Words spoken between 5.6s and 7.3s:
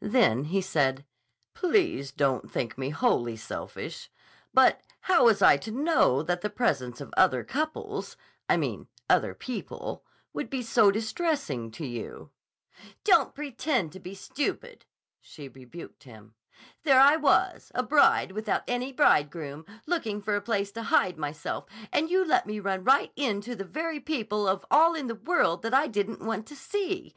know that the presence of